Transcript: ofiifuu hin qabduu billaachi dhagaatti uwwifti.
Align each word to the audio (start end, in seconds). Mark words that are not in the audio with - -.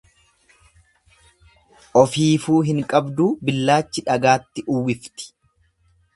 ofiifuu 2.01 2.63
hin 2.71 2.81
qabduu 2.95 3.29
billaachi 3.51 4.07
dhagaatti 4.09 4.67
uwwifti. 4.79 5.31